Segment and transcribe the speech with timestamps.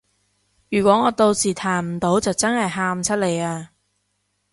[0.71, 3.69] 如果我到時彈唔到就真係喊出嚟啊